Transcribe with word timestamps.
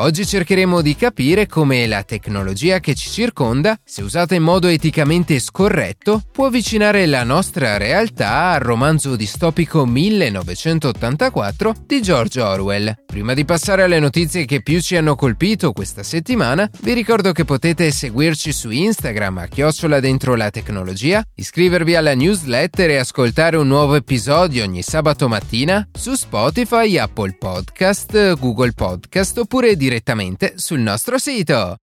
Oggi 0.00 0.24
cercheremo 0.24 0.80
di 0.80 0.94
capire 0.94 1.48
come 1.48 1.84
la 1.88 2.04
tecnologia 2.04 2.78
che 2.78 2.94
ci 2.94 3.10
circonda, 3.10 3.76
se 3.84 4.02
usata 4.02 4.36
in 4.36 4.44
modo 4.44 4.68
eticamente 4.68 5.40
scorretto, 5.40 6.22
può 6.30 6.46
avvicinare 6.46 7.04
la 7.06 7.24
nostra 7.24 7.78
realtà 7.78 8.52
al 8.52 8.60
romanzo 8.60 9.16
distopico 9.16 9.84
1984 9.84 11.74
di 11.84 12.00
George 12.00 12.40
Orwell. 12.40 12.94
Prima 13.08 13.34
di 13.34 13.44
passare 13.44 13.82
alle 13.82 13.98
notizie 13.98 14.44
che 14.44 14.62
più 14.62 14.80
ci 14.80 14.94
hanno 14.94 15.16
colpito 15.16 15.72
questa 15.72 16.04
settimana, 16.04 16.70
vi 16.82 16.92
ricordo 16.92 17.32
che 17.32 17.44
potete 17.44 17.90
seguirci 17.90 18.52
su 18.52 18.70
Instagram 18.70 19.38
a 19.38 19.46
chiocciola 19.46 19.98
dentro 19.98 20.36
la 20.36 20.50
tecnologia, 20.50 21.24
iscrivervi 21.34 21.96
alla 21.96 22.14
newsletter 22.14 22.90
e 22.90 22.98
ascoltare 22.98 23.56
un 23.56 23.66
nuovo 23.66 23.96
episodio 23.96 24.62
ogni 24.62 24.82
sabato 24.82 25.26
mattina 25.26 25.88
su 25.92 26.14
Spotify, 26.14 26.98
Apple 26.98 27.34
Podcast, 27.36 28.38
Google 28.38 28.72
Podcast 28.74 29.38
oppure 29.38 29.74
di 29.74 29.87
direttamente 29.88 30.52
sul 30.56 30.80
nostro 30.80 31.16
sito. 31.18 31.78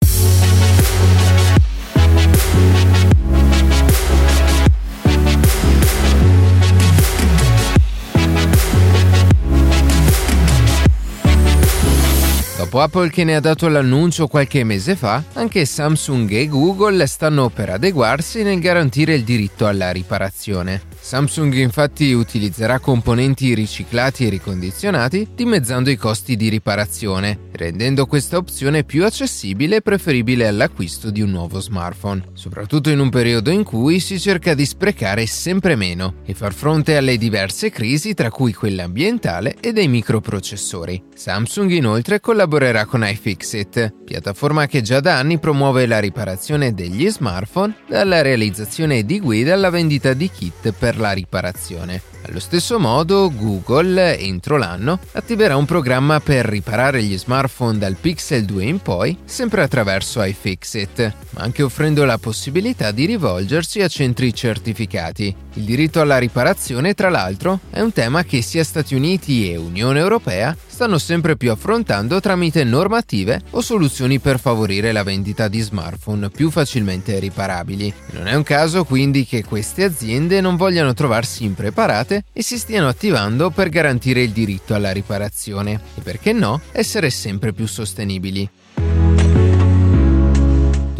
Dopo 12.65 12.81
Apple 12.81 13.11
che 13.11 13.25
ne 13.25 13.37
ha 13.37 13.41
dato 13.41 13.69
l'annuncio 13.69 14.27
qualche 14.27 14.65
mese 14.65 14.97
fa, 14.97 15.23
anche 15.35 15.67
Samsung 15.67 16.31
e 16.31 16.49
Google 16.49 17.07
stanno 17.07 17.51
per 17.51 17.69
adeguarsi 17.69 18.43
nel 18.43 18.59
garantire 18.59 19.13
il 19.13 19.23
diritto 19.23 19.67
alla 19.67 19.91
riparazione. 19.91 20.93
Samsung 20.99 21.53
infatti 21.57 22.15
utilizzerà 22.15 22.79
componenti 22.79 23.53
riciclati 23.53 24.25
e 24.25 24.31
ricondizionati, 24.31 25.29
dimezzando 25.35 25.91
i 25.91 25.97
costi 25.97 26.35
di 26.35 26.49
riparazione, 26.49 27.51
rendendo 27.53 28.07
questa 28.07 28.39
opzione 28.39 28.85
più 28.85 29.05
accessibile 29.05 29.77
e 29.77 29.83
preferibile 29.83 30.47
all'acquisto 30.47 31.11
di 31.11 31.21
un 31.21 31.29
nuovo 31.29 31.61
smartphone, 31.61 32.25
soprattutto 32.33 32.89
in 32.89 33.01
un 33.01 33.11
periodo 33.11 33.51
in 33.51 33.65
cui 33.65 34.01
si 34.01 34.19
cerca 34.19 34.55
di 34.55 34.65
sprecare 34.65 35.27
sempre 35.27 35.77
meno 35.77 36.15
e 36.25 36.33
far 36.33 36.55
fronte 36.55 36.97
alle 36.97 37.19
diverse 37.19 37.69
crisi 37.69 38.15
tra 38.15 38.31
cui 38.31 38.55
quella 38.55 38.85
ambientale 38.85 39.57
e 39.61 39.75
dei 39.75 39.89
microprocessori. 39.89 41.03
Samsung 41.15 41.71
inoltre 41.73 42.19
collaborerà 42.55 42.85
con 42.87 43.05
iFixit, 43.05 43.93
piattaforma 44.05 44.67
che 44.67 44.81
già 44.81 45.01
da 45.01 45.19
anni 45.19 45.39
promuove 45.39 45.87
la 45.87 45.99
riparazione 45.99 46.73
degli 46.73 47.11
smartphone 47.11 47.75
dalla 47.89 48.23
realizzazione 48.23 49.05
di 49.05 49.19
guide 49.19 49.51
alla 49.51 49.71
vendita 49.71 50.13
di 50.13 50.31
kit 50.31 50.73
per 50.73 50.99
la 50.99 51.11
riparazione. 51.11 52.14
Allo 52.27 52.41
stesso 52.41 52.79
modo, 52.79 53.31
Google, 53.35 54.19
entro 54.19 54.57
l'anno, 54.57 54.99
attiverà 55.13 55.57
un 55.57 55.67
programma 55.67 56.21
per 56.21 56.47
riparare 56.47 57.03
gli 57.03 57.19
smartphone 57.19 57.77
dal 57.77 57.97
Pixel 58.01 58.47
2 58.47 58.65
in 58.65 58.81
poi, 58.81 59.19
sempre 59.25 59.63
attraverso 59.63 60.23
iFixit, 60.23 61.13
ma 61.31 61.43
anche 61.43 61.63
offrendo 61.63 62.05
la 62.07 62.17
possibilità 62.17 62.93
di 62.93 63.05
rivolgersi 63.05 63.83
a 63.83 63.89
centri 63.89 64.33
certificati. 64.33 65.37
Il 65.57 65.65
diritto 65.65 66.01
alla 66.01 66.19
riparazione, 66.19 66.95
tra 66.95 67.11
l'altro, 67.11 67.61
è 67.71 67.81
un 67.81 67.93
tema 67.93 68.25
che 68.25 68.41
sia 68.41 68.65
Stati 68.65 68.95
Uniti 68.95 69.51
e 69.51 69.57
Unione 69.57 70.01
Europea 70.01 70.57
stanno 70.67 70.99
sempre 70.99 71.37
più 71.37 71.53
affrontando 71.53 72.19
tramite 72.19 72.65
normative 72.65 73.43
o 73.51 73.61
soluzioni 73.61 74.19
per 74.19 74.41
favorire 74.41 74.91
la 74.91 75.05
vendita 75.05 75.47
di 75.47 75.61
smartphone 75.61 76.31
più 76.31 76.51
facilmente 76.51 77.17
riparabili. 77.21 77.95
Non 78.11 78.27
è 78.27 78.35
un 78.35 78.43
caso 78.43 78.83
quindi 78.85 79.25
che 79.25 79.45
queste 79.45 79.85
aziende 79.85 80.41
non 80.41 80.57
vogliano 80.57 80.93
trovarsi 80.95 81.45
impreparate 81.45 82.14
e 82.33 82.43
si 82.43 82.59
stiano 82.59 82.89
attivando 82.89 83.51
per 83.51 83.69
garantire 83.69 84.23
il 84.23 84.31
diritto 84.31 84.75
alla 84.75 84.93
riparazione 84.93 85.81
e 85.95 86.01
perché 86.03 86.33
no 86.33 86.61
essere 86.73 87.11
sempre 87.11 87.53
più 87.53 87.67
sostenibili. 87.67 88.49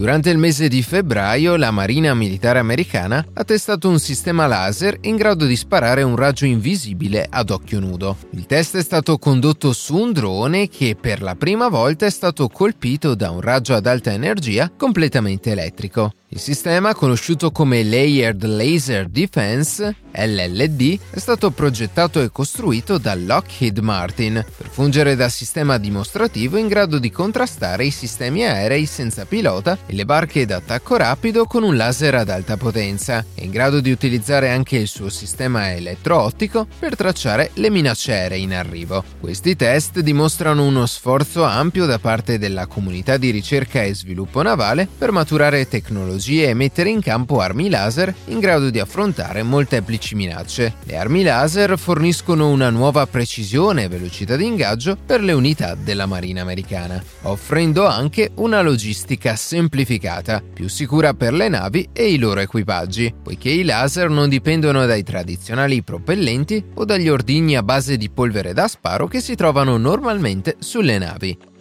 Durante 0.05 0.29
il 0.29 0.39
mese 0.39 0.69
di 0.69 0.83
febbraio 0.83 1.57
la 1.57 1.71
Marina 1.71 2.13
Militare 2.15 2.59
Americana 2.59 3.25
ha 3.33 3.45
testato 3.45 3.89
un 3.89 3.99
sistema 3.99 4.47
laser 4.47 4.99
in 5.03 5.17
grado 5.17 5.47
di 5.47 5.57
sparare 5.57 6.03
un 6.03 6.17
raggio 6.17 6.45
invisibile 6.45 7.27
ad 7.31 7.49
occhio 7.49 7.81
nudo. 7.81 8.17
Il 8.33 8.45
test 8.45 8.77
è 8.77 8.83
stato 8.83 9.17
condotto 9.17 9.73
su 9.73 9.97
un 9.97 10.13
drone 10.13 10.69
che 10.69 10.95
per 11.01 11.23
la 11.23 11.37
prima 11.37 11.69
volta 11.69 12.07
è 12.07 12.11
stato 12.11 12.49
colpito 12.49 13.15
da 13.15 13.31
un 13.31 13.41
raggio 13.41 13.73
ad 13.73 13.87
alta 13.87 14.13
energia 14.13 14.71
completamente 14.77 15.53
elettrico. 15.53 16.13
Il 16.35 16.41
sistema, 16.41 16.97
conosciuto 16.97 17.53
come 17.53 17.85
Layered 17.85 18.45
Laser 18.45 19.07
Defense, 19.07 19.95
LLD, 20.11 20.99
è 21.11 21.19
stato 21.21 21.53
progettato 21.53 22.21
e 22.21 22.31
costruito 22.33 22.99
da 22.99 23.15
Lockheed 23.15 23.79
Martin 23.79 24.45
per 24.57 24.69
fungere 24.69 25.15
da 25.15 25.29
sistema 25.29 25.79
dimostrativo 25.79 26.57
in 26.57 26.67
grado 26.67 26.99
di 26.99 27.13
contrastare 27.13 27.85
i 27.85 27.93
sistemi 27.93 28.45
aerei 28.45 28.85
senza 28.85 29.27
pilota 29.27 29.79
e 29.87 29.95
le 29.95 30.05
barche 30.05 30.45
d'attacco 30.45 30.97
rapido 30.97 31.47
con 31.47 31.63
un 31.63 31.77
laser 31.77 32.17
ad 32.17 32.29
alta 32.29 32.57
potenza. 32.57 33.25
È 33.33 33.45
in 33.45 33.53
grado 33.53 33.79
di 33.79 33.93
utilizzare 33.93 34.51
anche 34.51 34.77
il 34.77 34.89
suo 34.89 35.11
sistema 35.11 35.73
elettro-ottico 35.73 36.67
per 36.81 36.97
tracciare 36.97 37.51
le 37.55 37.71
minacce 37.71 38.13
aeree 38.13 38.39
in 38.39 38.55
arrivo. 38.55 39.05
Questi 39.21 39.55
test 39.55 40.01
dimostrano 40.01 40.67
uno 40.67 40.87
sforzo 40.87 41.45
ampio 41.45 41.87
da 41.87 42.01
parte 42.01 42.39
della 42.39 42.67
comunità 42.67 43.19
di 43.19 43.31
ricerca 43.31 43.85
e 43.85 43.95
sviluppo 43.95 44.43
navale 44.43 44.89
per 44.99 45.13
maturare 45.13 45.69
tecnologie 45.69 46.23
tecnologie 46.25 46.49
e 46.49 46.55
mettere 46.55 46.89
in 46.89 47.01
campo 47.01 47.41
armi 47.41 47.69
laser 47.69 48.15
in 48.27 48.39
grado 48.39 48.71
di 48.71 48.81
affrontare 48.81 49.43
molteplici 49.43 50.15
minacce. 50.15 50.75
Le 50.85 50.97
armi 50.97 51.23
laser 51.23 51.79
forniscono 51.79 52.49
una 52.49 52.71
nuova 52.71 53.07
precisione 53.07 53.85
e 53.85 53.89
velocità 53.89 54.37
di 54.37 54.47
ingaggio 54.47 54.97
per 54.97 55.23
le 55.23 55.33
unità 55.33 55.75
della 55.75 56.07
Marina 56.07 56.41
americana, 56.41 57.03
offrendo 57.23 57.87
anche 57.87 58.31
una 58.37 58.63
logistica 58.63 59.37
semplificata, 59.37 60.43
più 60.43 60.69
sicura 60.69 61.13
per 61.15 61.35
le 61.35 61.49
navi 61.49 61.89
e 61.93 62.11
i 62.11 62.19
loro 62.19 62.41
equipaggi, 62.41 63.13
poiché 63.23 63.51
i 63.51 63.65
laser 63.65 64.09
non 64.09 64.29
dipendono 64.29 64.87
dai 64.87 65.03
tradizionali 65.03 65.83
propellenti 65.83 66.65
o 66.75 66.85
dagli 66.85 67.09
ordigni 67.09 67.57
a 67.57 67.63
base 67.63 67.97
di 67.97 68.09
polvere 68.09 68.53
da 68.53 68.69
sparo 68.69 69.07
che 69.07 69.21
si 69.21 69.35
trovano 69.35 69.77
normalmente 69.77 70.57
sulle 70.59 70.99
navi 70.99 71.53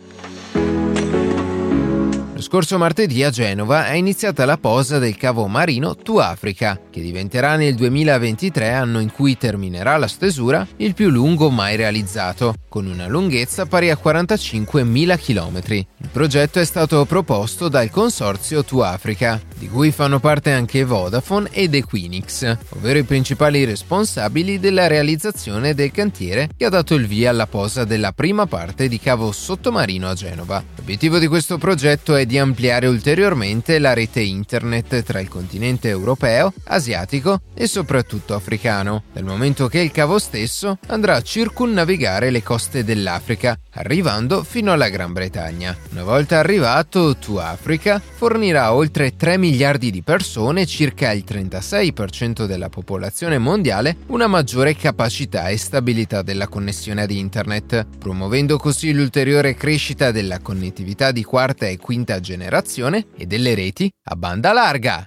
scorso 2.44 2.78
martedì 2.78 3.24
a 3.24 3.30
Genova 3.30 3.88
è 3.88 3.94
iniziata 3.94 4.44
la 4.44 4.58
posa 4.58 5.00
del 5.00 5.16
cavo 5.16 5.48
marino 5.48 5.96
To 5.96 6.20
Africa, 6.20 6.78
che 6.92 7.00
diventerà 7.00 7.56
nel 7.56 7.74
2023, 7.74 8.70
anno 8.70 9.00
in 9.00 9.12
cui 9.12 9.38
terminerà 9.38 9.96
la 9.96 10.10
stesura, 10.10 10.68
il 10.78 10.94
più 10.94 11.10
lungo 11.10 11.50
mai 11.50 11.78
realizzato, 11.78 12.56
con 12.68 12.86
una 12.86 13.08
lunghezza 13.08 13.66
pari 13.66 13.90
a 13.90 13.98
45.000 14.02 15.18
km. 15.18 15.74
Il 15.74 16.10
progetto 16.12 16.60
è 16.60 16.66
stato 16.66 17.06
proposto 17.06 17.70
dal 17.70 17.90
consorzio 17.90 18.64
To 18.66 18.84
Africa, 18.84 19.42
di 19.58 19.70
cui 19.70 19.92
fanno 19.92 20.20
parte 20.20 20.52
anche 20.52 20.84
Vodafone 20.84 21.48
ed 21.52 21.74
Equinix, 21.74 22.58
ovvero 22.72 23.00
i 23.00 23.04
principali 23.04 23.64
responsabili 23.64 24.60
della 24.60 24.88
realizzazione 24.88 25.74
del 25.74 25.92
cantiere 25.92 26.50
che 26.58 26.66
ha 26.66 26.70
dato 26.70 26.96
il 26.96 27.08
via 27.08 27.30
alla 27.30 27.48
posa 27.48 27.86
della 27.86 28.12
prima 28.12 28.48
parte 28.48 28.90
di 28.90 29.00
cavo 29.00 29.32
sottomarino 29.32 30.10
a 30.10 30.14
Genova. 30.14 30.62
L'obiettivo 30.76 31.20
di 31.20 31.28
questo 31.28 31.58
progetto 31.58 32.16
è 32.16 32.26
di 32.26 32.33
ampliare 32.38 32.88
ulteriormente 32.88 33.80
la 33.80 33.94
rete 33.94 34.22
internet 34.22 35.04
tra 35.04 35.20
il 35.20 35.28
continente 35.28 35.90
europeo, 35.90 36.54
asiatico 36.66 37.42
e 37.54 37.68
soprattutto 37.68 38.34
africano, 38.34 39.04
dal 39.14 39.24
momento 39.24 39.68
che 39.68 39.80
il 39.80 39.92
cavo 39.92 40.20
stesso 40.20 40.78
andrà 40.88 41.16
a 41.16 41.22
circunnavigare 41.22 42.30
le 42.30 42.44
coste 42.44 42.84
dell'Africa, 42.84 43.58
arrivando 43.74 44.44
fino 44.44 44.72
alla 44.72 44.90
Gran 44.90 45.14
Bretagna. 45.14 45.76
Una 45.92 46.04
volta 46.04 46.40
arrivato, 46.40 47.16
To 47.16 47.40
Africa 47.40 48.00
fornirà 48.00 48.74
oltre 48.74 49.16
3 49.16 49.38
miliardi 49.38 49.92
di 49.92 50.02
persone, 50.02 50.66
circa 50.66 51.12
il 51.12 51.24
36% 51.28 52.46
della 52.46 52.70
popolazione 52.70 53.38
mondiale, 53.38 53.98
una 54.08 54.28
maggiore 54.28 54.76
capacità 54.76 55.48
e 55.48 55.58
stabilità 55.58 56.22
della 56.22 56.48
connessione 56.48 57.04
ad 57.04 57.12
internet, 57.12 57.86
promuovendo 57.98 58.58
così 58.58 58.94
l'ulteriore 58.94 59.56
crescita 59.56 60.12
della 60.12 60.40
connettività 60.40 61.12
di 61.12 61.24
quarta 61.24 61.68
e 61.68 61.78
quinta 61.78 62.20
generazione 62.20 63.08
e 63.16 63.26
delle 63.26 63.56
reti 63.56 63.92
a 64.06 64.16
banda 64.16 64.54
larga. 64.54 65.06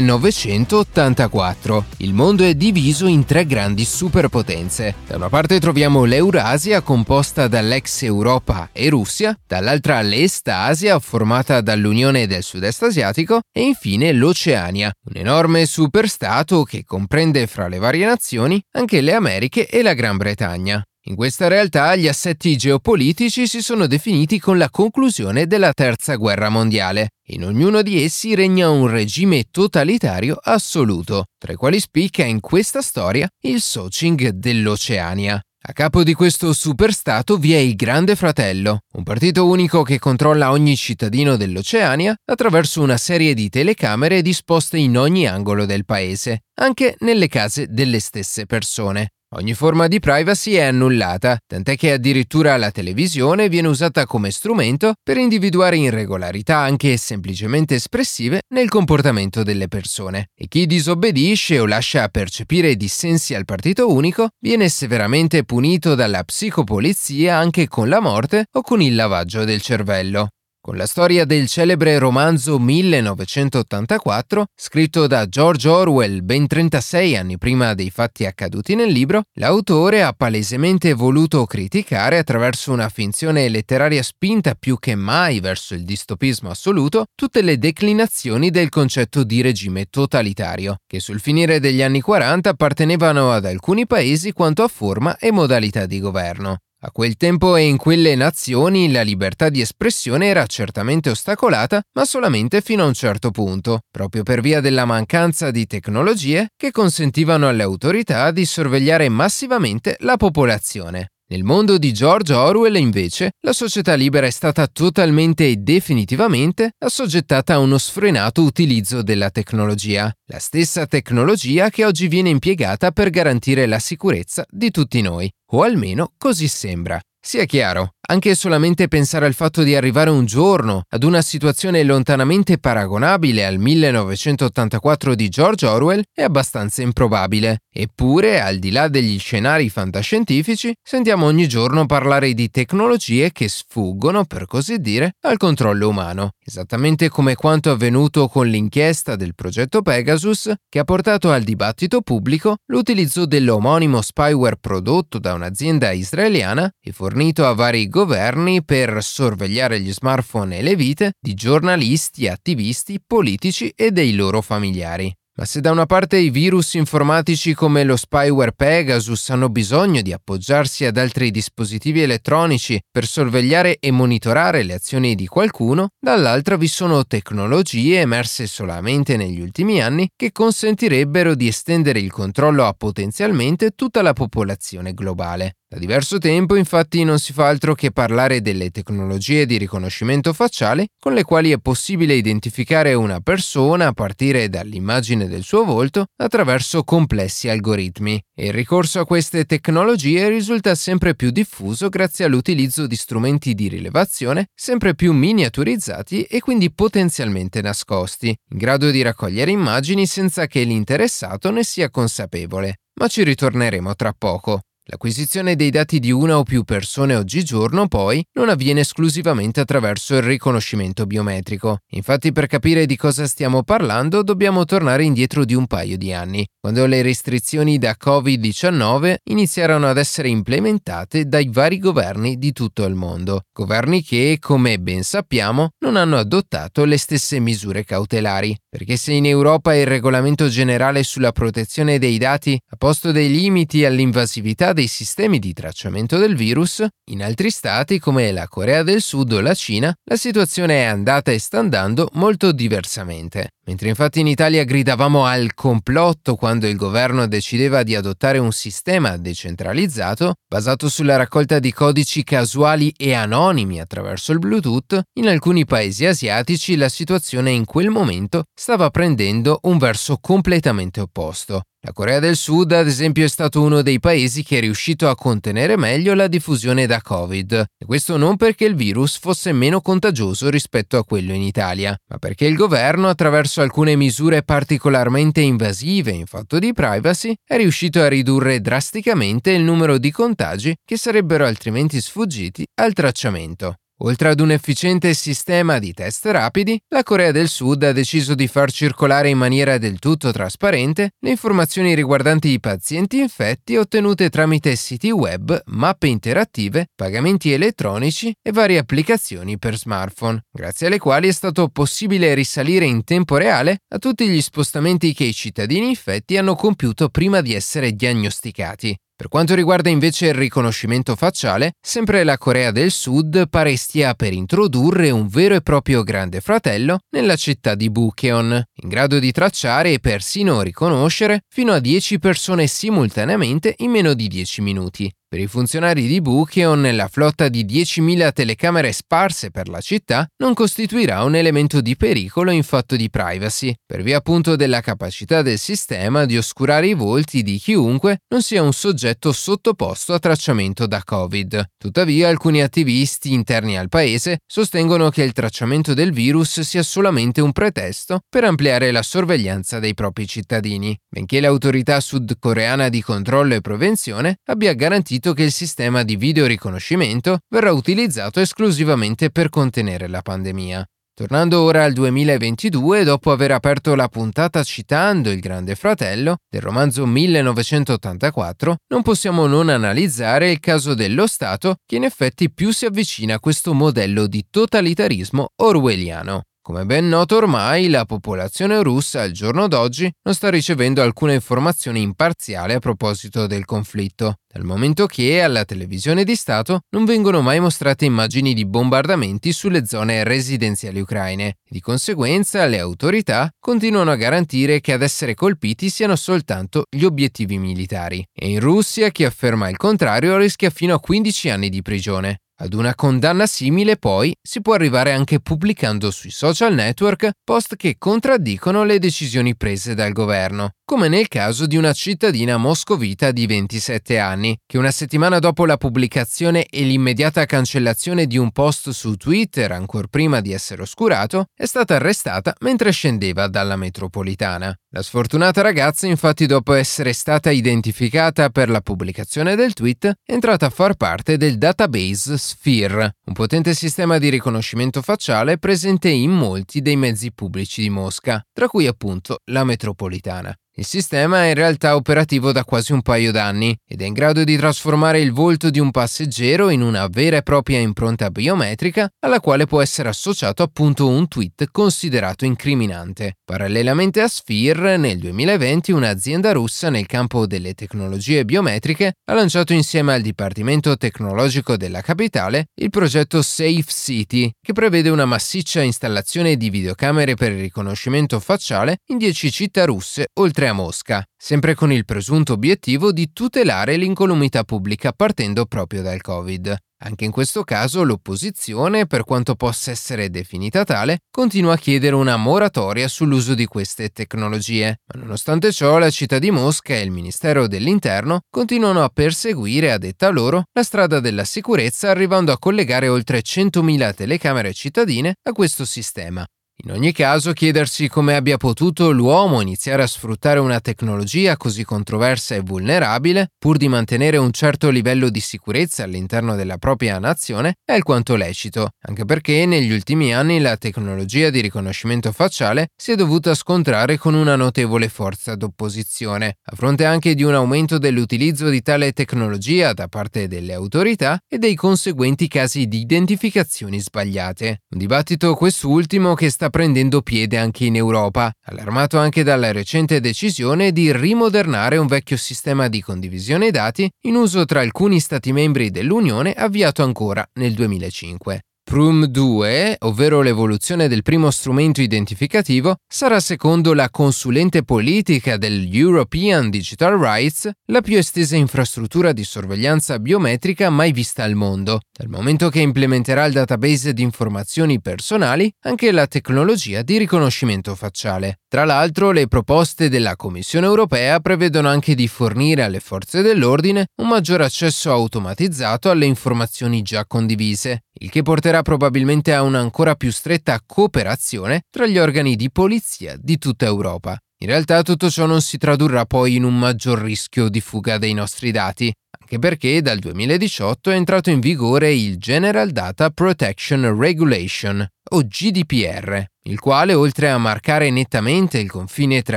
1984. 0.00 1.84
Il 1.98 2.14
mondo 2.14 2.44
è 2.44 2.54
diviso 2.54 3.06
in 3.06 3.24
tre 3.24 3.44
grandi 3.46 3.84
superpotenze. 3.84 4.94
Da 5.06 5.16
una 5.16 5.28
parte 5.28 5.60
troviamo 5.60 6.04
l'Eurasia 6.04 6.80
composta 6.80 7.48
dall'ex 7.48 8.02
Europa 8.02 8.70
e 8.72 8.88
Russia, 8.88 9.36
dall'altra 9.46 10.00
l'Est 10.00 10.48
Asia 10.48 10.98
formata 10.98 11.60
dall'Unione 11.60 12.26
del 12.26 12.42
Sud-Est 12.42 12.82
Asiatico 12.84 13.40
e 13.52 13.62
infine 13.62 14.12
l'Oceania, 14.12 14.92
un 15.10 15.16
enorme 15.16 15.66
superstato 15.66 16.62
che 16.64 16.84
comprende 16.84 17.46
fra 17.46 17.68
le 17.68 17.78
varie 17.78 18.06
nazioni 18.06 18.62
anche 18.72 19.00
le 19.00 19.12
Americhe 19.12 19.68
e 19.68 19.82
la 19.82 19.94
Gran 19.94 20.16
Bretagna. 20.16 20.82
In 21.06 21.16
questa 21.16 21.48
realtà 21.48 21.96
gli 21.96 22.06
assetti 22.06 22.56
geopolitici 22.56 23.48
si 23.48 23.60
sono 23.60 23.88
definiti 23.88 24.38
con 24.38 24.56
la 24.56 24.70
conclusione 24.70 25.48
della 25.48 25.72
Terza 25.72 26.14
Guerra 26.14 26.48
Mondiale. 26.48 27.10
In 27.30 27.44
ognuno 27.44 27.82
di 27.82 28.00
essi 28.00 28.36
regna 28.36 28.70
un 28.70 28.86
regime 28.86 29.46
totalitario 29.50 30.38
assoluto, 30.40 31.24
tra 31.38 31.52
i 31.52 31.56
quali 31.56 31.80
spicca 31.80 32.24
in 32.24 32.38
questa 32.38 32.82
storia 32.82 33.28
il 33.40 33.60
Soching 33.60 34.28
dell'Oceania. 34.28 35.42
A 35.64 35.72
capo 35.72 36.04
di 36.04 36.14
questo 36.14 36.52
superstato 36.52 37.36
vi 37.36 37.52
è 37.52 37.58
il 37.58 37.74
Grande 37.74 38.14
Fratello, 38.14 38.82
un 38.92 39.02
partito 39.02 39.46
unico 39.46 39.82
che 39.82 39.98
controlla 39.98 40.52
ogni 40.52 40.76
cittadino 40.76 41.36
dell'Oceania 41.36 42.14
attraverso 42.24 42.80
una 42.80 42.96
serie 42.96 43.34
di 43.34 43.48
telecamere 43.48 44.22
disposte 44.22 44.78
in 44.78 44.96
ogni 44.96 45.26
angolo 45.26 45.66
del 45.66 45.84
paese, 45.84 46.42
anche 46.60 46.94
nelle 47.00 47.26
case 47.26 47.66
delle 47.68 47.98
stesse 47.98 48.46
persone. 48.46 49.10
Ogni 49.34 49.54
forma 49.54 49.88
di 49.88 49.98
privacy 49.98 50.52
è 50.52 50.64
annullata, 50.64 51.38
tant'è 51.46 51.74
che 51.74 51.92
addirittura 51.92 52.54
la 52.58 52.70
televisione 52.70 53.48
viene 53.48 53.68
usata 53.68 54.04
come 54.04 54.30
strumento 54.30 54.92
per 55.02 55.16
individuare 55.16 55.78
irregolarità 55.78 56.58
anche 56.58 56.98
semplicemente 56.98 57.76
espressive 57.76 58.42
nel 58.48 58.68
comportamento 58.68 59.42
delle 59.42 59.68
persone. 59.68 60.28
E 60.36 60.48
chi 60.48 60.66
disobbedisce 60.66 61.58
o 61.58 61.66
lascia 61.66 62.08
percepire 62.08 62.76
dissensi 62.76 63.34
al 63.34 63.46
partito 63.46 63.90
unico 63.90 64.28
viene 64.38 64.68
severamente 64.68 65.44
punito 65.44 65.94
dalla 65.94 66.24
psicopolizia 66.24 67.38
anche 67.38 67.68
con 67.68 67.88
la 67.88 68.00
morte 68.00 68.44
o 68.52 68.60
con 68.60 68.82
il 68.82 68.94
lavaggio 68.94 69.44
del 69.44 69.62
cervello 69.62 70.28
con 70.62 70.76
la 70.76 70.86
storia 70.86 71.24
del 71.24 71.48
celebre 71.48 71.98
romanzo 71.98 72.56
1984, 72.60 74.44
scritto 74.54 75.08
da 75.08 75.26
George 75.26 75.68
Orwell 75.68 76.22
ben 76.22 76.46
36 76.46 77.16
anni 77.16 77.36
prima 77.36 77.74
dei 77.74 77.90
fatti 77.90 78.24
accaduti 78.24 78.76
nel 78.76 78.92
libro, 78.92 79.22
l'autore 79.38 80.04
ha 80.04 80.12
palesemente 80.12 80.94
voluto 80.94 81.44
criticare 81.46 82.18
attraverso 82.18 82.72
una 82.72 82.88
finzione 82.88 83.48
letteraria 83.48 84.04
spinta 84.04 84.54
più 84.54 84.78
che 84.78 84.94
mai 84.94 85.40
verso 85.40 85.74
il 85.74 85.82
distopismo 85.82 86.50
assoluto 86.50 87.06
tutte 87.16 87.42
le 87.42 87.58
declinazioni 87.58 88.50
del 88.50 88.68
concetto 88.68 89.24
di 89.24 89.42
regime 89.42 89.86
totalitario, 89.90 90.76
che 90.86 91.00
sul 91.00 91.18
finire 91.18 91.58
degli 91.58 91.82
anni 91.82 92.00
40 92.00 92.50
appartenevano 92.50 93.32
ad 93.32 93.46
alcuni 93.46 93.84
paesi 93.84 94.30
quanto 94.30 94.62
a 94.62 94.68
forma 94.68 95.18
e 95.18 95.32
modalità 95.32 95.86
di 95.86 95.98
governo. 95.98 96.58
A 96.84 96.90
quel 96.90 97.16
tempo 97.16 97.54
e 97.54 97.62
in 97.62 97.76
quelle 97.76 98.16
nazioni 98.16 98.90
la 98.90 99.02
libertà 99.02 99.50
di 99.50 99.60
espressione 99.60 100.26
era 100.26 100.46
certamente 100.46 101.10
ostacolata, 101.10 101.80
ma 101.92 102.04
solamente 102.04 102.60
fino 102.60 102.82
a 102.82 102.86
un 102.86 102.92
certo 102.92 103.30
punto, 103.30 103.82
proprio 103.88 104.24
per 104.24 104.40
via 104.40 104.60
della 104.60 104.84
mancanza 104.84 105.52
di 105.52 105.64
tecnologie 105.66 106.48
che 106.56 106.72
consentivano 106.72 107.46
alle 107.46 107.62
autorità 107.62 108.32
di 108.32 108.44
sorvegliare 108.44 109.08
massivamente 109.08 109.94
la 110.00 110.16
popolazione. 110.16 111.10
Nel 111.32 111.44
mondo 111.44 111.78
di 111.78 111.92
George 111.92 112.34
Orwell, 112.34 112.74
invece, 112.74 113.30
la 113.42 113.52
società 113.52 113.94
libera 113.94 114.26
è 114.26 114.30
stata 114.30 114.66
totalmente 114.66 115.46
e 115.46 115.56
definitivamente 115.56 116.72
assoggettata 116.78 117.54
a 117.54 117.58
uno 117.58 117.78
sfrenato 117.78 118.42
utilizzo 118.42 119.02
della 119.02 119.30
tecnologia, 119.30 120.12
la 120.26 120.38
stessa 120.38 120.86
tecnologia 120.86 121.70
che 121.70 121.86
oggi 121.86 122.08
viene 122.08 122.28
impiegata 122.28 122.90
per 122.90 123.08
garantire 123.08 123.64
la 123.66 123.78
sicurezza 123.78 124.44
di 124.50 124.70
tutti 124.70 125.00
noi, 125.00 125.32
o 125.52 125.62
almeno 125.62 126.12
così 126.18 126.48
sembra. 126.48 127.00
Sia 127.20 127.44
chiaro, 127.44 127.94
anche 128.08 128.34
solamente 128.34 128.88
pensare 128.88 129.26
al 129.26 129.34
fatto 129.34 129.62
di 129.62 129.74
arrivare 129.74 130.10
un 130.10 130.24
giorno 130.24 130.82
ad 130.88 131.04
una 131.04 131.22
situazione 131.22 131.82
lontanamente 131.84 132.58
paragonabile 132.58 133.46
al 133.46 133.58
1984 133.58 135.14
di 135.14 135.28
George 135.28 135.66
Orwell 135.66 136.02
è 136.12 136.22
abbastanza 136.22 136.82
improbabile. 136.82 137.58
Eppure, 137.74 138.40
al 138.40 138.58
di 138.58 138.70
là 138.70 138.88
degli 138.88 139.18
scenari 139.18 139.70
fantascientifici, 139.70 140.74
sentiamo 140.82 141.24
ogni 141.24 141.48
giorno 141.48 141.86
parlare 141.86 142.34
di 142.34 142.50
tecnologie 142.50 143.32
che 143.32 143.48
sfuggono, 143.48 144.24
per 144.24 144.44
così 144.46 144.78
dire, 144.78 145.14
al 145.22 145.38
controllo 145.38 145.88
umano, 145.88 146.32
esattamente 146.44 147.08
come 147.08 147.34
quanto 147.34 147.70
avvenuto 147.70 148.28
con 148.28 148.46
l'inchiesta 148.46 149.16
del 149.16 149.34
progetto 149.34 149.80
Pegasus 149.80 150.52
che 150.68 150.78
ha 150.80 150.84
portato 150.84 151.30
al 151.30 151.42
dibattito 151.42 152.02
pubblico 152.02 152.56
l'utilizzo 152.66 153.24
dell'omonimo 153.24 154.02
spyware 154.02 154.56
prodotto 154.60 155.18
da 155.18 155.32
un'azienda 155.32 155.92
israeliana 155.92 156.70
e 156.80 156.92
fornito 156.92 157.46
a 157.46 157.54
vari 157.54 157.88
governi 157.92 158.64
per 158.64 159.02
sorvegliare 159.02 159.78
gli 159.78 159.92
smartphone 159.92 160.58
e 160.58 160.62
le 160.62 160.74
vite 160.74 161.12
di 161.20 161.34
giornalisti, 161.34 162.26
attivisti, 162.26 163.00
politici 163.06 163.72
e 163.76 163.92
dei 163.92 164.14
loro 164.14 164.40
familiari. 164.40 165.14
Ma 165.34 165.46
se 165.46 165.60
da 165.60 165.70
una 165.70 165.86
parte 165.86 166.18
i 166.18 166.28
virus 166.28 166.74
informatici 166.74 167.54
come 167.54 167.84
lo 167.84 167.96
spyware 167.96 168.52
Pegasus 168.52 169.30
hanno 169.30 169.48
bisogno 169.48 170.02
di 170.02 170.12
appoggiarsi 170.12 170.84
ad 170.84 170.98
altri 170.98 171.30
dispositivi 171.30 172.02
elettronici 172.02 172.78
per 172.90 173.06
sorvegliare 173.06 173.78
e 173.80 173.90
monitorare 173.90 174.62
le 174.62 174.74
azioni 174.74 175.14
di 175.14 175.26
qualcuno, 175.26 175.88
dall'altra 175.98 176.56
vi 176.56 176.68
sono 176.68 177.06
tecnologie 177.06 178.00
emerse 178.00 178.46
solamente 178.46 179.16
negli 179.16 179.40
ultimi 179.40 179.80
anni 179.80 180.10
che 180.14 180.32
consentirebbero 180.32 181.34
di 181.34 181.48
estendere 181.48 182.00
il 182.00 182.10
controllo 182.10 182.66
a 182.66 182.74
potenzialmente 182.74 183.70
tutta 183.70 184.02
la 184.02 184.12
popolazione 184.12 184.92
globale. 184.92 185.56
Da 185.72 185.78
diverso 185.78 186.18
tempo 186.18 186.54
infatti 186.54 187.02
non 187.02 187.18
si 187.18 187.32
fa 187.32 187.48
altro 187.48 187.74
che 187.74 187.92
parlare 187.92 188.42
delle 188.42 188.68
tecnologie 188.68 189.46
di 189.46 189.56
riconoscimento 189.56 190.34
facciale 190.34 190.88
con 190.98 191.14
le 191.14 191.24
quali 191.24 191.50
è 191.50 191.56
possibile 191.56 192.12
identificare 192.12 192.92
una 192.92 193.20
persona 193.20 193.86
a 193.86 193.92
partire 193.92 194.50
dall'immagine 194.50 195.28
del 195.28 195.42
suo 195.42 195.64
volto 195.64 196.08
attraverso 196.16 196.84
complessi 196.84 197.48
algoritmi 197.48 198.22
e 198.36 198.48
il 198.48 198.52
ricorso 198.52 199.00
a 199.00 199.06
queste 199.06 199.46
tecnologie 199.46 200.28
risulta 200.28 200.74
sempre 200.74 201.14
più 201.14 201.30
diffuso 201.30 201.88
grazie 201.88 202.26
all'utilizzo 202.26 202.86
di 202.86 202.94
strumenti 202.94 203.54
di 203.54 203.68
rilevazione 203.68 204.48
sempre 204.54 204.94
più 204.94 205.14
miniaturizzati 205.14 206.24
e 206.24 206.40
quindi 206.40 206.70
potenzialmente 206.70 207.62
nascosti, 207.62 208.26
in 208.26 208.58
grado 208.58 208.90
di 208.90 209.00
raccogliere 209.00 209.50
immagini 209.50 210.04
senza 210.04 210.46
che 210.46 210.64
l'interessato 210.64 211.50
ne 211.50 211.64
sia 211.64 211.88
consapevole. 211.88 212.80
Ma 213.00 213.08
ci 213.08 213.24
ritorneremo 213.24 213.94
tra 213.94 214.12
poco. 214.12 214.60
L'acquisizione 214.86 215.54
dei 215.54 215.70
dati 215.70 216.00
di 216.00 216.10
una 216.10 216.38
o 216.38 216.42
più 216.42 216.64
persone 216.64 217.14
oggigiorno 217.14 217.86
poi 217.86 218.24
non 218.32 218.48
avviene 218.48 218.80
esclusivamente 218.80 219.60
attraverso 219.60 220.16
il 220.16 220.22
riconoscimento 220.22 221.06
biometrico. 221.06 221.78
Infatti 221.90 222.32
per 222.32 222.48
capire 222.48 222.84
di 222.84 222.96
cosa 222.96 223.28
stiamo 223.28 223.62
parlando 223.62 224.24
dobbiamo 224.24 224.64
tornare 224.64 225.04
indietro 225.04 225.44
di 225.44 225.54
un 225.54 225.68
paio 225.68 225.96
di 225.96 226.12
anni, 226.12 226.44
quando 226.58 226.84
le 226.86 227.00
restrizioni 227.00 227.78
da 227.78 227.94
Covid-19 227.96 229.14
iniziarono 229.30 229.86
ad 229.86 229.98
essere 229.98 230.28
implementate 230.28 231.26
dai 231.26 231.48
vari 231.48 231.78
governi 231.78 232.36
di 232.36 232.50
tutto 232.50 232.84
il 232.84 232.96
mondo. 232.96 233.42
Governi 233.52 234.02
che, 234.02 234.38
come 234.40 234.80
ben 234.80 235.04
sappiamo, 235.04 235.70
non 235.78 235.94
hanno 235.94 236.16
adottato 236.16 236.84
le 236.84 236.98
stesse 236.98 237.38
misure 237.38 237.84
cautelari. 237.84 238.58
Perché 238.68 238.96
se 238.96 239.12
in 239.12 239.26
Europa 239.26 239.76
il 239.76 239.86
regolamento 239.86 240.48
generale 240.48 241.04
sulla 241.04 241.30
protezione 241.30 241.98
dei 242.00 242.18
dati 242.18 242.58
ha 242.70 242.76
posto 242.76 243.12
dei 243.12 243.30
limiti 243.30 243.84
all'invasività 243.84 244.71
dei 244.72 244.86
sistemi 244.86 245.38
di 245.38 245.52
tracciamento 245.52 246.18
del 246.18 246.34
virus, 246.34 246.84
in 247.10 247.22
altri 247.22 247.50
stati 247.50 247.98
come 247.98 248.32
la 248.32 248.48
Corea 248.48 248.82
del 248.82 249.00
Sud 249.00 249.32
o 249.32 249.40
la 249.40 249.54
Cina 249.54 249.94
la 250.04 250.16
situazione 250.16 250.82
è 250.82 250.84
andata 250.84 251.30
e 251.30 251.38
sta 251.38 251.58
andando 251.58 252.08
molto 252.12 252.52
diversamente. 252.52 253.52
Mentre 253.64 253.88
infatti 253.88 254.18
in 254.18 254.26
Italia 254.26 254.64
gridavamo 254.64 255.24
al 255.24 255.54
complotto 255.54 256.34
quando 256.34 256.66
il 256.66 256.74
governo 256.74 257.28
decideva 257.28 257.84
di 257.84 257.94
adottare 257.94 258.38
un 258.38 258.50
sistema 258.50 259.16
decentralizzato 259.16 260.34
basato 260.48 260.88
sulla 260.88 261.16
raccolta 261.16 261.60
di 261.60 261.72
codici 261.72 262.24
casuali 262.24 262.92
e 262.96 263.14
anonimi 263.14 263.80
attraverso 263.80 264.32
il 264.32 264.38
Bluetooth, 264.38 265.00
in 265.14 265.28
alcuni 265.28 265.64
paesi 265.64 266.04
asiatici 266.06 266.76
la 266.76 266.88
situazione 266.88 267.52
in 267.52 267.64
quel 267.64 267.88
momento 267.88 268.44
stava 268.52 268.90
prendendo 268.90 269.60
un 269.62 269.78
verso 269.78 270.18
completamente 270.20 271.00
opposto. 271.00 271.62
La 271.84 271.92
Corea 271.92 272.20
del 272.20 272.36
Sud, 272.36 272.70
ad 272.70 272.86
esempio, 272.86 273.24
è 273.24 273.28
stato 273.28 273.60
uno 273.60 273.82
dei 273.82 273.98
paesi 273.98 274.44
che 274.44 274.58
è 274.58 274.60
riuscito 274.60 275.08
a 275.08 275.16
contenere 275.16 275.76
meglio 275.76 276.14
la 276.14 276.28
diffusione 276.28 276.86
da 276.86 277.00
Covid, 277.02 277.52
e 277.76 277.84
questo 277.84 278.16
non 278.16 278.36
perché 278.36 278.66
il 278.66 278.76
virus 278.76 279.18
fosse 279.18 279.50
meno 279.50 279.80
contagioso 279.80 280.48
rispetto 280.48 280.96
a 280.96 281.04
quello 281.04 281.32
in 281.32 281.42
Italia, 281.42 281.98
ma 282.08 282.18
perché 282.18 282.46
il 282.46 282.54
governo, 282.54 283.08
attraverso 283.08 283.51
alcune 283.60 283.96
misure 283.96 284.42
particolarmente 284.42 285.40
invasive 285.40 286.10
in 286.12 286.26
fatto 286.26 286.58
di 286.58 286.72
privacy, 286.72 287.34
è 287.44 287.56
riuscito 287.56 288.00
a 288.00 288.08
ridurre 288.08 288.60
drasticamente 288.60 289.50
il 289.50 289.62
numero 289.62 289.98
di 289.98 290.10
contagi 290.10 290.74
che 290.84 290.96
sarebbero 290.96 291.44
altrimenti 291.44 292.00
sfuggiti 292.00 292.64
al 292.76 292.92
tracciamento. 292.92 293.76
Oltre 294.04 294.30
ad 294.30 294.40
un 294.40 294.50
efficiente 294.50 295.14
sistema 295.14 295.78
di 295.78 295.92
test 295.92 296.26
rapidi, 296.26 296.80
la 296.88 297.04
Corea 297.04 297.30
del 297.30 297.48
Sud 297.48 297.84
ha 297.84 297.92
deciso 297.92 298.34
di 298.34 298.48
far 298.48 298.72
circolare 298.72 299.28
in 299.28 299.38
maniera 299.38 299.78
del 299.78 300.00
tutto 300.00 300.32
trasparente 300.32 301.12
le 301.20 301.30
informazioni 301.30 301.94
riguardanti 301.94 302.48
i 302.48 302.58
pazienti 302.58 303.20
infetti 303.20 303.76
ottenute 303.76 304.28
tramite 304.28 304.74
siti 304.74 305.12
web, 305.12 305.60
mappe 305.66 306.08
interattive, 306.08 306.88
pagamenti 306.96 307.52
elettronici 307.52 308.34
e 308.42 308.50
varie 308.50 308.78
applicazioni 308.78 309.56
per 309.56 309.76
smartphone, 309.76 310.46
grazie 310.50 310.88
alle 310.88 310.98
quali 310.98 311.28
è 311.28 311.32
stato 311.32 311.68
possibile 311.68 312.34
risalire 312.34 312.84
in 312.84 313.04
tempo 313.04 313.36
reale 313.36 313.82
a 313.88 313.98
tutti 313.98 314.28
gli 314.28 314.40
spostamenti 314.40 315.14
che 315.14 315.24
i 315.24 315.32
cittadini 315.32 315.90
infetti 315.90 316.36
hanno 316.36 316.56
compiuto 316.56 317.08
prima 317.08 317.40
di 317.40 317.54
essere 317.54 317.92
diagnosticati. 317.92 318.98
Per 319.14 319.28
quanto 319.28 319.54
riguarda 319.54 319.88
invece 319.88 320.26
il 320.26 320.34
riconoscimento 320.34 321.14
facciale, 321.14 321.74
sempre 321.80 322.24
la 322.24 322.38
Corea 322.38 322.70
del 322.70 322.90
Sud 322.90 323.48
pare 323.48 323.76
stia 323.76 324.14
per 324.14 324.32
introdurre 324.32 325.10
un 325.10 325.28
vero 325.28 325.54
e 325.54 325.60
proprio 325.60 326.02
grande 326.02 326.40
fratello 326.40 327.00
nella 327.10 327.36
città 327.36 327.74
di 327.74 327.90
Bucheon, 327.90 328.62
in 328.82 328.88
grado 328.88 329.18
di 329.18 329.30
tracciare 329.30 329.92
e 329.92 330.00
persino 330.00 330.62
riconoscere 330.62 331.42
fino 331.48 331.72
a 331.72 331.78
10 331.78 332.18
persone 332.18 332.66
simultaneamente 332.66 333.74
in 333.78 333.90
meno 333.90 334.14
di 334.14 334.26
10 334.28 334.60
minuti. 334.60 335.12
Per 335.32 335.40
i 335.40 335.46
funzionari 335.46 336.06
di 336.06 336.20
Bucheon, 336.20 336.90
la 336.92 337.08
flotta 337.08 337.48
di 337.48 337.64
10.000 337.64 338.34
telecamere 338.34 338.92
sparse 338.92 339.50
per 339.50 339.66
la 339.66 339.80
città 339.80 340.28
non 340.36 340.52
costituirà 340.52 341.24
un 341.24 341.34
elemento 341.34 341.80
di 341.80 341.96
pericolo 341.96 342.50
in 342.50 342.62
fatto 342.62 342.96
di 342.96 343.08
privacy, 343.08 343.74
per 343.86 344.02
via 344.02 344.18
appunto 344.18 344.56
della 344.56 344.82
capacità 344.82 345.40
del 345.40 345.56
sistema 345.56 346.26
di 346.26 346.36
oscurare 346.36 346.88
i 346.88 346.92
volti 346.92 347.42
di 347.42 347.56
chiunque 347.56 348.18
non 348.28 348.42
sia 348.42 348.62
un 348.62 348.74
soggetto 348.74 349.32
sottoposto 349.32 350.12
a 350.12 350.18
tracciamento 350.18 350.86
da 350.86 351.00
Covid. 351.02 351.64
Tuttavia, 351.78 352.28
alcuni 352.28 352.60
attivisti 352.60 353.32
interni 353.32 353.78
al 353.78 353.88
paese 353.88 354.40
sostengono 354.44 355.08
che 355.08 355.22
il 355.22 355.32
tracciamento 355.32 355.94
del 355.94 356.12
virus 356.12 356.60
sia 356.60 356.82
solamente 356.82 357.40
un 357.40 357.52
pretesto 357.52 358.20
per 358.28 358.44
ampliare 358.44 358.90
la 358.90 359.02
sorveglianza 359.02 359.78
dei 359.78 359.94
propri 359.94 360.26
cittadini, 360.26 360.94
benché 361.08 361.40
l'autorità 361.40 362.00
sudcoreana 362.00 362.90
di 362.90 363.00
controllo 363.00 363.54
e 363.54 363.62
prevenzione 363.62 364.36
abbia 364.44 364.74
garantito 364.74 365.20
stabilito 365.22 365.32
che 365.34 365.44
il 365.44 365.52
sistema 365.52 366.02
di 366.02 366.16
videoriconoscimento 366.16 367.38
verrà 367.48 367.72
utilizzato 367.72 368.40
esclusivamente 368.40 369.30
per 369.30 369.48
contenere 369.48 370.08
la 370.08 370.20
pandemia. 370.20 370.84
Tornando 371.14 371.60
ora 371.60 371.84
al 371.84 371.92
2022, 371.92 373.04
dopo 373.04 373.30
aver 373.30 373.52
aperto 373.52 373.94
la 373.94 374.08
puntata 374.08 374.64
citando 374.64 375.30
Il 375.30 375.40
Grande 375.40 375.74
Fratello 375.76 376.38
del 376.48 376.62
romanzo 376.62 377.06
1984, 377.06 378.76
non 378.88 379.02
possiamo 379.02 379.46
non 379.46 379.68
analizzare 379.68 380.50
il 380.50 380.58
caso 380.58 380.94
dello 380.94 381.26
Stato 381.26 381.76
che 381.86 381.96
in 381.96 382.04
effetti 382.04 382.50
più 382.50 382.72
si 382.72 382.86
avvicina 382.86 383.34
a 383.34 383.40
questo 383.40 383.74
modello 383.74 384.26
di 384.26 384.46
totalitarismo 384.50 385.50
orwelliano. 385.56 386.42
Come 386.64 386.86
ben 386.86 387.08
noto 387.08 387.38
ormai, 387.38 387.88
la 387.88 388.04
popolazione 388.04 388.84
russa 388.84 389.22
al 389.22 389.32
giorno 389.32 389.66
d'oggi 389.66 390.08
non 390.22 390.32
sta 390.32 390.48
ricevendo 390.48 391.02
alcuna 391.02 391.32
informazione 391.32 391.98
imparziale 391.98 392.74
a 392.74 392.78
proposito 392.78 393.48
del 393.48 393.64
conflitto, 393.64 394.36
dal 394.46 394.62
momento 394.62 395.06
che 395.06 395.42
alla 395.42 395.64
televisione 395.64 396.22
di 396.22 396.36
Stato 396.36 396.82
non 396.90 397.04
vengono 397.04 397.40
mai 397.40 397.58
mostrate 397.58 398.04
immagini 398.04 398.54
di 398.54 398.64
bombardamenti 398.64 399.50
sulle 399.50 399.86
zone 399.86 400.22
residenziali 400.22 401.00
ucraine. 401.00 401.56
Di 401.68 401.80
conseguenza, 401.80 402.64
le 402.66 402.78
autorità 402.78 403.50
continuano 403.58 404.12
a 404.12 404.16
garantire 404.16 404.80
che 404.80 404.92
ad 404.92 405.02
essere 405.02 405.34
colpiti 405.34 405.88
siano 405.88 406.14
soltanto 406.14 406.84
gli 406.88 407.02
obiettivi 407.02 407.58
militari. 407.58 408.24
E 408.32 408.48
in 408.48 408.60
Russia 408.60 409.10
chi 409.10 409.24
afferma 409.24 409.68
il 409.68 409.76
contrario 409.76 410.36
rischia 410.36 410.70
fino 410.70 410.94
a 410.94 411.00
15 411.00 411.50
anni 411.50 411.68
di 411.68 411.82
prigione. 411.82 412.36
Ad 412.62 412.74
una 412.74 412.94
condanna 412.94 413.46
simile 413.46 413.96
poi 413.96 414.32
si 414.40 414.60
può 414.60 414.74
arrivare 414.74 415.10
anche 415.10 415.40
pubblicando 415.40 416.12
sui 416.12 416.30
social 416.30 416.72
network 416.72 417.30
post 417.42 417.74
che 417.74 417.96
contraddicono 417.98 418.84
le 418.84 419.00
decisioni 419.00 419.56
prese 419.56 419.96
dal 419.96 420.12
governo, 420.12 420.74
come 420.84 421.08
nel 421.08 421.26
caso 421.26 421.66
di 421.66 421.76
una 421.76 421.92
cittadina 421.92 422.58
moscovita 422.58 423.32
di 423.32 423.46
27 423.46 424.16
anni, 424.16 424.56
che 424.64 424.78
una 424.78 424.92
settimana 424.92 425.40
dopo 425.40 425.66
la 425.66 425.76
pubblicazione 425.76 426.66
e 426.66 426.84
l'immediata 426.84 427.46
cancellazione 427.46 428.26
di 428.26 428.38
un 428.38 428.52
post 428.52 428.90
su 428.90 429.16
Twitter, 429.16 429.72
ancora 429.72 430.06
prima 430.08 430.40
di 430.40 430.52
essere 430.52 430.82
oscurato, 430.82 431.46
è 431.52 431.66
stata 431.66 431.96
arrestata 431.96 432.54
mentre 432.60 432.92
scendeva 432.92 433.48
dalla 433.48 433.74
metropolitana. 433.74 434.72
La 434.94 435.00
sfortunata 435.00 435.62
ragazza, 435.62 436.06
infatti, 436.06 436.44
dopo 436.44 436.74
essere 436.74 437.14
stata 437.14 437.50
identificata 437.50 438.50
per 438.50 438.68
la 438.68 438.82
pubblicazione 438.82 439.56
del 439.56 439.72
tweet, 439.72 440.04
è 440.22 440.32
entrata 440.34 440.66
a 440.66 440.70
far 440.70 440.96
parte 440.96 441.38
del 441.38 441.56
database 441.56 442.36
Sphere, 442.36 443.16
un 443.24 443.32
potente 443.32 443.72
sistema 443.72 444.18
di 444.18 444.28
riconoscimento 444.28 445.00
facciale 445.00 445.56
presente 445.56 446.10
in 446.10 446.32
molti 446.32 446.82
dei 446.82 446.96
mezzi 446.96 447.32
pubblici 447.32 447.80
di 447.80 447.88
Mosca, 447.88 448.44
tra 448.52 448.68
cui 448.68 448.86
appunto 448.86 449.38
la 449.46 449.64
metropolitana. 449.64 450.54
Il 450.74 450.86
sistema 450.86 451.44
è 451.44 451.48
in 451.48 451.54
realtà 451.54 451.96
operativo 451.96 452.50
da 452.50 452.64
quasi 452.64 452.94
un 452.94 453.02
paio 453.02 453.30
d'anni 453.30 453.76
ed 453.86 454.00
è 454.00 454.06
in 454.06 454.14
grado 454.14 454.42
di 454.42 454.56
trasformare 454.56 455.20
il 455.20 455.30
volto 455.30 455.68
di 455.68 455.78
un 455.78 455.90
passeggero 455.90 456.70
in 456.70 456.80
una 456.80 457.06
vera 457.08 457.36
e 457.36 457.42
propria 457.42 457.78
impronta 457.78 458.30
biometrica 458.30 459.06
alla 459.20 459.40
quale 459.40 459.66
può 459.66 459.82
essere 459.82 460.08
associato 460.08 460.62
appunto 460.62 461.10
un 461.10 461.28
tweet 461.28 461.68
considerato 461.70 462.46
incriminante. 462.46 463.34
Parallelamente 463.44 464.22
a 464.22 464.28
Sphere, 464.28 464.96
nel 464.96 465.18
2020 465.18 465.92
un'azienda 465.92 466.52
russa 466.52 466.88
nel 466.88 467.04
campo 467.04 467.46
delle 467.46 467.74
tecnologie 467.74 468.46
biometriche 468.46 469.12
ha 469.26 469.34
lanciato 469.34 469.74
insieme 469.74 470.14
al 470.14 470.22
Dipartimento 470.22 470.96
Tecnologico 470.96 471.76
della 471.76 472.00
capitale 472.00 472.68
il 472.76 472.88
progetto 472.88 473.42
Safe 473.42 473.84
City, 473.88 474.50
che 474.58 474.72
prevede 474.72 475.10
una 475.10 475.26
massiccia 475.26 475.82
installazione 475.82 476.56
di 476.56 476.70
videocamere 476.70 477.34
per 477.34 477.52
il 477.52 477.60
riconoscimento 477.60 478.40
facciale 478.40 479.00
in 479.08 479.18
10 479.18 479.50
città 479.52 479.84
russe 479.84 480.28
oltre 480.40 480.60
mentre 480.62 480.68
a 480.68 480.72
Mosca, 480.72 481.24
sempre 481.36 481.74
con 481.74 481.92
il 481.92 482.04
presunto 482.04 482.52
obiettivo 482.52 483.10
di 483.10 483.32
tutelare 483.32 483.96
l'incolumità 483.96 484.62
pubblica 484.62 485.12
partendo 485.12 485.66
proprio 485.66 486.02
dal 486.02 486.20
Covid. 486.20 486.76
Anche 487.04 487.24
in 487.24 487.32
questo 487.32 487.64
caso 487.64 488.04
l'opposizione, 488.04 489.06
per 489.06 489.24
quanto 489.24 489.56
possa 489.56 489.90
essere 489.90 490.30
definita 490.30 490.84
tale, 490.84 491.18
continua 491.32 491.72
a 491.72 491.76
chiedere 491.76 492.14
una 492.14 492.36
moratoria 492.36 493.08
sull'uso 493.08 493.54
di 493.54 493.66
queste 493.66 494.10
tecnologie, 494.10 495.00
ma 495.12 495.20
nonostante 495.20 495.72
ciò 495.72 495.98
la 495.98 496.10
città 496.10 496.38
di 496.38 496.52
Mosca 496.52 496.94
e 496.94 497.02
il 497.02 497.10
Ministero 497.10 497.66
dell'Interno 497.66 498.42
continuano 498.48 499.02
a 499.02 499.10
perseguire, 499.12 499.90
a 499.90 499.98
detta 499.98 500.28
loro, 500.28 500.62
la 500.72 500.84
strada 500.84 501.18
della 501.18 501.44
sicurezza 501.44 502.10
arrivando 502.10 502.52
a 502.52 502.58
collegare 502.58 503.08
oltre 503.08 503.40
100.000 503.40 504.14
telecamere 504.14 504.72
cittadine 504.72 505.34
a 505.42 505.52
questo 505.52 505.84
sistema, 505.84 506.46
in 506.84 506.90
ogni 506.90 507.12
caso, 507.12 507.52
chiedersi 507.52 508.08
come 508.08 508.34
abbia 508.34 508.56
potuto 508.56 509.12
l'uomo 509.12 509.60
iniziare 509.60 510.02
a 510.02 510.06
sfruttare 510.08 510.58
una 510.58 510.80
tecnologia 510.80 511.56
così 511.56 511.84
controversa 511.84 512.56
e 512.56 512.60
vulnerabile, 512.60 513.52
pur 513.56 513.76
di 513.76 513.86
mantenere 513.86 514.36
un 514.36 514.50
certo 514.50 514.90
livello 514.90 515.28
di 515.28 515.38
sicurezza 515.38 516.02
all'interno 516.02 516.56
della 516.56 516.78
propria 516.78 517.20
nazione, 517.20 517.76
è 517.84 517.92
alquanto 517.92 518.34
lecito, 518.34 518.94
anche 519.02 519.24
perché 519.24 519.64
negli 519.64 519.92
ultimi 519.92 520.34
anni 520.34 520.58
la 520.58 520.76
tecnologia 520.76 521.50
di 521.50 521.60
riconoscimento 521.60 522.32
facciale 522.32 522.88
si 522.96 523.12
è 523.12 523.14
dovuta 523.14 523.54
scontrare 523.54 524.18
con 524.18 524.34
una 524.34 524.56
notevole 524.56 525.08
forza 525.08 525.54
d'opposizione, 525.54 526.56
a 526.64 526.74
fronte 526.74 527.04
anche 527.04 527.36
di 527.36 527.44
un 527.44 527.54
aumento 527.54 527.98
dell'utilizzo 527.98 528.68
di 528.68 528.82
tale 528.82 529.12
tecnologia 529.12 529.92
da 529.92 530.08
parte 530.08 530.48
delle 530.48 530.72
autorità 530.72 531.38
e 531.48 531.58
dei 531.58 531.76
conseguenti 531.76 532.48
casi 532.48 532.88
di 532.88 532.98
identificazioni 532.98 534.00
sbagliate. 534.00 534.82
Un 534.90 534.98
dibattito 534.98 535.54
quest'ultimo 535.54 536.34
che 536.34 536.50
sta 536.50 536.70
prendendo 536.72 537.20
piede 537.20 537.58
anche 537.58 537.84
in 537.84 537.94
Europa, 537.94 538.50
allarmato 538.64 539.18
anche 539.18 539.44
dalla 539.44 539.70
recente 539.70 540.20
decisione 540.20 540.90
di 540.90 541.12
rimodernare 541.12 541.98
un 541.98 542.06
vecchio 542.06 542.38
sistema 542.38 542.88
di 542.88 543.02
condivisione 543.02 543.70
dati 543.70 544.10
in 544.22 544.34
uso 544.34 544.64
tra 544.64 544.80
alcuni 544.80 545.20
Stati 545.20 545.52
membri 545.52 545.90
dell'Unione 545.90 546.54
avviato 546.54 547.02
ancora 547.02 547.46
nel 547.54 547.74
2005. 547.74 548.62
Prum 548.84 549.26
2, 549.26 549.96
ovvero 550.00 550.42
l'evoluzione 550.42 551.08
del 551.08 551.22
primo 551.22 551.50
strumento 551.50 552.02
identificativo, 552.02 552.96
sarà 553.06 553.38
secondo 553.40 553.94
la 553.94 554.10
consulente 554.10 554.82
politica 554.82 555.56
del 555.56 555.88
European 555.90 556.68
Digital 556.68 557.16
Rights 557.16 557.70
la 557.86 558.00
più 558.00 558.18
estesa 558.18 558.56
infrastruttura 558.56 559.32
di 559.32 559.44
sorveglianza 559.44 560.18
biometrica 560.18 560.90
mai 560.90 561.12
vista 561.12 561.44
al 561.44 561.54
mondo, 561.54 562.00
dal 562.12 562.28
momento 562.28 562.68
che 562.68 562.80
implementerà 562.80 563.44
il 563.46 563.52
database 563.52 564.12
di 564.12 564.22
informazioni 564.22 565.00
personali 565.00 565.72
anche 565.82 566.10
la 566.10 566.26
tecnologia 566.26 567.02
di 567.02 567.16
riconoscimento 567.18 567.94
facciale. 567.94 568.58
Tra 568.68 568.84
l'altro, 568.84 569.30
le 569.30 569.48
proposte 569.48 570.08
della 570.08 570.34
Commissione 570.34 570.86
europea 570.86 571.40
prevedono 571.40 571.88
anche 571.88 572.14
di 572.14 572.26
fornire 572.26 572.82
alle 572.82 573.00
forze 573.00 573.42
dell'ordine 573.42 574.06
un 574.16 574.28
maggior 574.28 574.60
accesso 574.60 575.10
automatizzato 575.12 576.10
alle 576.10 576.26
informazioni 576.26 577.02
già 577.02 577.24
condivise, 577.26 578.04
il 578.14 578.30
che 578.30 578.42
porterà 578.42 578.71
probabilmente 578.80 579.52
a 579.52 579.60
un'ancora 579.60 580.14
più 580.14 580.32
stretta 580.32 580.80
cooperazione 580.86 581.82
tra 581.90 582.06
gli 582.06 582.16
organi 582.16 582.56
di 582.56 582.70
polizia 582.70 583.36
di 583.38 583.58
tutta 583.58 583.84
Europa. 583.84 584.38
In 584.62 584.68
realtà 584.68 585.02
tutto 585.02 585.28
ciò 585.28 585.44
non 585.44 585.60
si 585.60 585.76
tradurrà 585.76 586.24
poi 586.24 586.54
in 586.54 586.64
un 586.64 586.78
maggior 586.78 587.20
rischio 587.20 587.68
di 587.68 587.82
fuga 587.82 588.16
dei 588.16 588.32
nostri 588.32 588.70
dati, 588.70 589.12
anche 589.52 589.58
perché 589.58 590.00
dal 590.00 590.18
2018 590.18 591.10
è 591.10 591.14
entrato 591.14 591.50
in 591.50 591.60
vigore 591.60 592.14
il 592.14 592.38
General 592.38 592.90
Data 592.90 593.28
Protection 593.28 594.18
Regulation, 594.18 595.06
o 595.30 595.42
GDPR, 595.42 596.42
il 596.64 596.78
quale 596.78 597.12
oltre 597.14 597.50
a 597.50 597.58
marcare 597.58 598.10
nettamente 598.10 598.78
il 598.78 598.90
confine 598.90 599.42
tra 599.42 599.56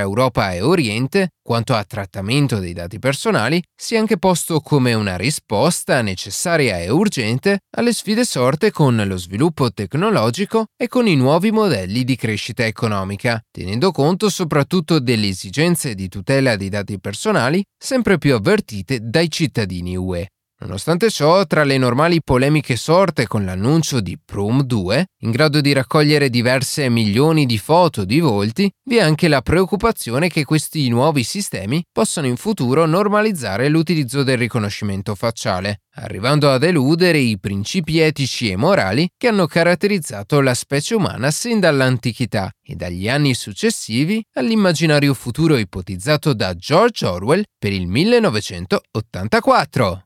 Europa 0.00 0.52
e 0.52 0.60
Oriente 0.60 1.30
quanto 1.46 1.74
a 1.74 1.84
trattamento 1.84 2.58
dei 2.58 2.72
dati 2.72 2.98
personali, 2.98 3.62
si 3.74 3.94
è 3.94 3.98
anche 3.98 4.18
posto 4.18 4.58
come 4.58 4.94
una 4.94 5.16
risposta 5.16 6.02
necessaria 6.02 6.80
e 6.80 6.90
urgente 6.90 7.60
alle 7.76 7.92
sfide 7.92 8.24
sorte 8.24 8.72
con 8.72 9.00
lo 9.06 9.16
sviluppo 9.16 9.72
tecnologico 9.72 10.66
e 10.76 10.88
con 10.88 11.06
i 11.06 11.14
nuovi 11.14 11.52
modelli 11.52 12.02
di 12.02 12.16
crescita 12.16 12.66
economica, 12.66 13.40
tenendo 13.52 13.92
conto 13.92 14.28
soprattutto 14.28 14.98
delle 14.98 15.28
esigenze 15.28 15.94
di 15.94 16.08
tutela 16.08 16.56
dei 16.56 16.68
dati 16.68 16.98
personali 16.98 17.62
sempre 17.78 18.18
più 18.18 18.34
avvertite 18.34 18.98
dai 19.00 19.30
cittadini 19.30 19.85
new 19.86 20.02
way. 20.02 20.28
Nonostante 20.58 21.10
ciò, 21.10 21.44
tra 21.44 21.64
le 21.64 21.76
normali 21.76 22.22
polemiche 22.22 22.76
sorte 22.76 23.26
con 23.26 23.44
l'annuncio 23.44 24.00
di 24.00 24.18
Prum 24.22 24.62
2, 24.62 25.06
in 25.20 25.30
grado 25.30 25.60
di 25.60 25.74
raccogliere 25.74 26.30
diverse 26.30 26.88
milioni 26.88 27.44
di 27.44 27.58
foto 27.58 28.06
di 28.06 28.20
volti, 28.20 28.70
vi 28.84 28.96
è 28.96 29.02
anche 29.02 29.28
la 29.28 29.42
preoccupazione 29.42 30.30
che 30.30 30.44
questi 30.44 30.88
nuovi 30.88 31.24
sistemi 31.24 31.84
possano 31.92 32.26
in 32.26 32.36
futuro 32.36 32.86
normalizzare 32.86 33.68
l'utilizzo 33.68 34.22
del 34.22 34.38
riconoscimento 34.38 35.14
facciale, 35.14 35.82
arrivando 35.96 36.50
ad 36.50 36.62
eludere 36.62 37.18
i 37.18 37.38
principi 37.38 37.98
etici 37.98 38.50
e 38.50 38.56
morali 38.56 39.06
che 39.14 39.28
hanno 39.28 39.46
caratterizzato 39.46 40.40
la 40.40 40.54
specie 40.54 40.94
umana 40.94 41.30
sin 41.30 41.60
dall'antichità 41.60 42.50
e 42.62 42.76
dagli 42.76 43.10
anni 43.10 43.34
successivi 43.34 44.24
all'immaginario 44.32 45.12
futuro 45.12 45.58
ipotizzato 45.58 46.32
da 46.32 46.54
George 46.54 47.04
Orwell 47.04 47.42
per 47.58 47.72
il 47.72 47.86
1984. 47.86 50.05